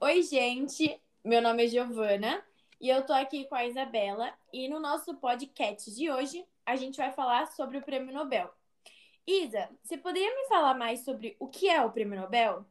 Oi, 0.00 0.22
gente. 0.22 1.00
Meu 1.24 1.40
nome 1.40 1.64
é 1.64 1.66
Giovana 1.68 2.42
e 2.80 2.88
eu 2.88 3.06
tô 3.06 3.12
aqui 3.12 3.44
com 3.44 3.54
a 3.54 3.64
Isabela 3.64 4.32
e 4.52 4.68
no 4.68 4.80
nosso 4.80 5.14
podcast 5.14 5.94
de 5.94 6.10
hoje 6.10 6.44
a 6.66 6.76
gente 6.76 6.96
vai 6.96 7.12
falar 7.12 7.46
sobre 7.46 7.78
o 7.78 7.82
Prêmio 7.82 8.12
Nobel. 8.12 8.52
Isa, 9.26 9.68
você 9.82 9.96
poderia 9.96 10.34
me 10.34 10.48
falar 10.48 10.74
mais 10.74 11.00
sobre 11.00 11.36
o 11.38 11.46
que 11.48 11.68
é 11.68 11.82
o 11.82 11.90
Prêmio 11.90 12.20
Nobel? 12.20 12.66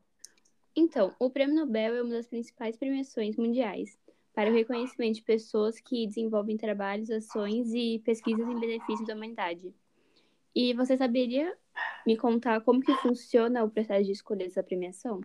Então, 0.76 1.16
o 1.18 1.30
Prêmio 1.30 1.56
Nobel 1.56 1.96
é 1.96 2.02
uma 2.02 2.14
das 2.14 2.28
principais 2.28 2.76
premiações 2.76 3.38
mundiais 3.38 3.98
para 4.34 4.50
o 4.50 4.54
reconhecimento 4.54 5.16
de 5.16 5.24
pessoas 5.24 5.80
que 5.80 6.06
desenvolvem 6.06 6.58
trabalhos, 6.58 7.10
ações 7.10 7.74
e 7.74 8.00
pesquisas 8.04 8.48
em 8.48 8.60
benefício 8.60 9.06
da 9.06 9.16
humanidade. 9.16 9.74
E 10.54 10.74
você 10.74 10.98
saberia 10.98 11.58
me 12.06 12.18
contar 12.18 12.62
como 12.62 12.82
que 12.82 12.94
funciona 12.96 13.64
o 13.64 13.70
processo 13.70 14.06
de 14.06 14.12
escolha 14.12 14.46
dessa 14.46 14.62
premiação? 14.62 15.22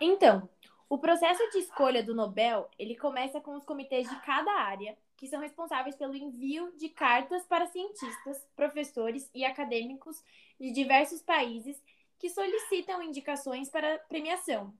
Então, 0.00 0.48
o 0.88 0.96
processo 0.96 1.42
de 1.50 1.58
escolha 1.58 2.02
do 2.02 2.14
Nobel, 2.14 2.68
ele 2.78 2.96
começa 2.96 3.40
com 3.40 3.54
os 3.54 3.64
comitês 3.64 4.08
de 4.08 4.20
cada 4.22 4.50
área, 4.50 4.96
que 5.16 5.26
são 5.26 5.40
responsáveis 5.40 5.96
pelo 5.96 6.16
envio 6.16 6.72
de 6.76 6.88
cartas 6.88 7.44
para 7.44 7.66
cientistas, 7.66 8.46
professores 8.56 9.30
e 9.34 9.44
acadêmicos 9.44 10.22
de 10.58 10.72
diversos 10.72 11.20
países 11.20 11.82
que 12.18 12.30
solicitam 12.30 13.02
indicações 13.02 13.68
para 13.68 13.98
premiação. 14.08 14.72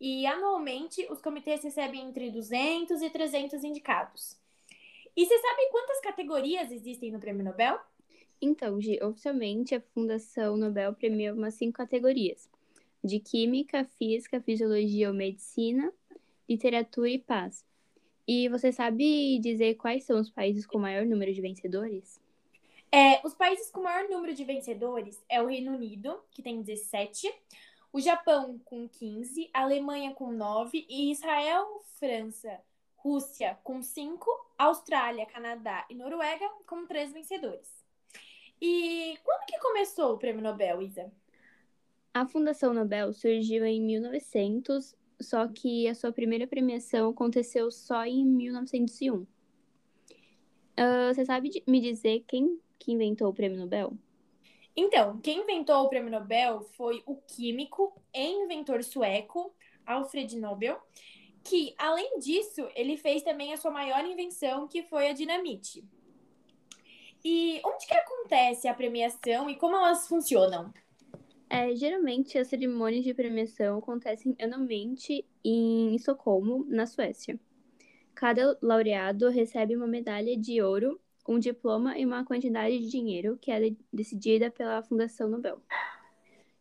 E 0.00 0.26
anualmente 0.26 1.04
os 1.10 1.20
comitês 1.20 1.64
recebem 1.64 2.02
entre 2.02 2.30
200 2.30 3.02
e 3.02 3.10
300 3.10 3.64
indicados. 3.64 4.38
E 5.16 5.26
você 5.26 5.38
sabe 5.38 5.68
quantas 5.72 6.00
categorias 6.00 6.70
existem 6.70 7.10
no 7.10 7.18
Prêmio 7.18 7.44
Nobel? 7.44 7.80
Então, 8.40 8.80
Gi, 8.80 9.02
oficialmente 9.02 9.74
a 9.74 9.80
Fundação 9.80 10.56
Nobel 10.56 10.94
premiou 10.94 11.34
umas 11.34 11.54
cinco 11.54 11.78
categorias: 11.78 12.48
de 13.02 13.20
Química, 13.20 13.84
Física, 13.98 14.40
Fisiologia 14.40 15.08
ou 15.08 15.14
Medicina, 15.14 15.92
Literatura 16.48 17.08
e 17.08 17.18
Paz. 17.18 17.64
E 18.26 18.48
você 18.48 18.70
sabe 18.70 19.38
dizer 19.38 19.76
quais 19.76 20.04
são 20.04 20.20
os 20.20 20.30
países 20.30 20.66
com 20.66 20.78
maior 20.78 21.06
número 21.06 21.32
de 21.32 21.40
vencedores? 21.40 22.20
É, 22.90 23.26
os 23.26 23.34
países 23.34 23.70
com 23.70 23.82
maior 23.82 24.08
número 24.08 24.34
de 24.34 24.44
vencedores 24.44 25.22
é 25.28 25.42
o 25.42 25.46
Reino 25.46 25.72
Unido, 25.72 26.18
que 26.30 26.42
tem 26.42 26.62
17, 26.62 27.32
o 27.92 28.00
Japão 28.00 28.58
com 28.64 28.88
15, 28.88 29.50
a 29.52 29.62
Alemanha 29.62 30.12
com 30.14 30.32
9 30.32 30.86
e 30.88 31.10
Israel, 31.10 31.82
França, 31.98 32.60
Rússia 32.96 33.58
com 33.62 33.82
5, 33.82 34.26
Austrália, 34.58 35.26
Canadá 35.26 35.86
e 35.88 35.94
Noruega 35.94 36.48
com 36.66 36.86
3 36.86 37.12
vencedores. 37.12 37.84
E 38.60 39.18
quando 39.22 39.46
que 39.46 39.58
começou 39.58 40.14
o 40.14 40.18
Prêmio 40.18 40.42
Nobel, 40.42 40.82
Isa? 40.82 41.12
A 42.18 42.26
Fundação 42.26 42.74
Nobel 42.74 43.12
surgiu 43.12 43.64
em 43.64 43.80
1900, 43.80 44.92
só 45.20 45.46
que 45.46 45.86
a 45.86 45.94
sua 45.94 46.10
primeira 46.10 46.48
premiação 46.48 47.10
aconteceu 47.10 47.70
só 47.70 48.04
em 48.04 48.26
1901. 48.26 49.18
Uh, 49.18 49.26
você 51.14 51.24
sabe 51.24 51.62
me 51.64 51.80
dizer 51.80 52.24
quem 52.26 52.60
que 52.76 52.90
inventou 52.90 53.28
o 53.28 53.32
Prêmio 53.32 53.56
Nobel? 53.56 53.96
Então, 54.76 55.20
quem 55.20 55.42
inventou 55.42 55.84
o 55.84 55.88
Prêmio 55.88 56.10
Nobel 56.10 56.62
foi 56.76 57.04
o 57.06 57.14
químico 57.14 57.94
e 58.12 58.26
inventor 58.26 58.82
sueco 58.82 59.54
Alfred 59.86 60.36
Nobel, 60.40 60.76
que, 61.44 61.72
além 61.78 62.18
disso, 62.18 62.68
ele 62.74 62.96
fez 62.96 63.22
também 63.22 63.52
a 63.52 63.56
sua 63.56 63.70
maior 63.70 64.04
invenção, 64.04 64.66
que 64.66 64.82
foi 64.82 65.06
a 65.06 65.12
dinamite. 65.12 65.84
E 67.24 67.60
onde 67.64 67.86
que 67.86 67.94
acontece 67.94 68.66
a 68.66 68.74
premiação 68.74 69.48
e 69.48 69.54
como 69.54 69.76
elas 69.76 70.08
funcionam? 70.08 70.72
É, 71.50 71.74
geralmente, 71.74 72.38
as 72.38 72.48
cerimônias 72.48 73.04
de 73.04 73.14
premiação 73.14 73.78
acontecem 73.78 74.36
anualmente 74.40 75.24
em 75.42 75.94
Estocolmo, 75.94 76.66
na 76.68 76.86
Suécia. 76.86 77.38
Cada 78.14 78.58
laureado 78.60 79.28
recebe 79.30 79.74
uma 79.74 79.86
medalha 79.86 80.36
de 80.36 80.60
ouro, 80.60 81.00
um 81.26 81.38
diploma 81.38 81.98
e 81.98 82.04
uma 82.04 82.24
quantidade 82.24 82.78
de 82.78 82.90
dinheiro 82.90 83.38
que 83.40 83.50
é 83.50 83.74
decidida 83.92 84.50
pela 84.50 84.82
Fundação 84.82 85.28
Nobel. 85.28 85.62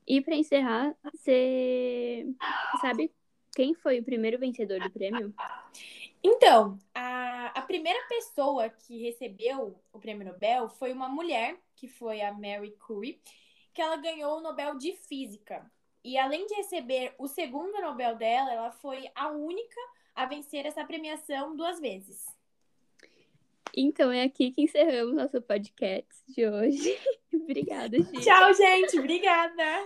E 0.07 0.21
para 0.21 0.35
encerrar, 0.35 0.95
você 1.03 2.25
sabe 2.79 3.11
quem 3.53 3.73
foi 3.73 3.99
o 3.99 4.03
primeiro 4.03 4.39
vencedor 4.39 4.79
do 4.79 4.89
prêmio? 4.89 5.33
Então, 6.23 6.77
a, 6.93 7.47
a 7.59 7.61
primeira 7.61 7.99
pessoa 8.07 8.69
que 8.69 9.01
recebeu 9.03 9.79
o 9.91 9.99
prêmio 9.99 10.25
Nobel 10.25 10.69
foi 10.69 10.93
uma 10.93 11.09
mulher, 11.09 11.57
que 11.75 11.87
foi 11.87 12.21
a 12.21 12.31
Mary 12.31 12.71
Curie, 12.79 13.19
que 13.77 13.81
ela 13.83 13.95
ganhou 13.95 14.39
o 14.39 14.41
Nobel 14.41 14.75
de 14.75 14.91
Física. 14.93 15.63
E 16.03 16.17
além 16.17 16.47
de 16.47 16.55
receber 16.55 17.13
o 17.19 17.27
segundo 17.27 17.79
Nobel 17.79 18.15
dela, 18.15 18.51
ela 18.51 18.71
foi 18.71 19.07
a 19.13 19.27
única 19.27 19.79
a 20.15 20.25
vencer 20.25 20.65
essa 20.65 20.83
premiação 20.83 21.55
duas 21.55 21.79
vezes. 21.79 22.25
Então 23.71 24.11
é 24.11 24.23
aqui 24.23 24.49
que 24.49 24.63
encerramos 24.63 25.13
nosso 25.13 25.39
podcast 25.43 26.23
de 26.27 26.47
hoje. 26.47 26.97
Obrigada, 27.31 27.95
gente. 27.99 28.21
Tchau, 28.21 28.51
gente. 28.51 28.97
Obrigada. 28.97 29.83